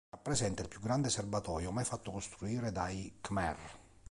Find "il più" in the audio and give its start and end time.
0.63-0.79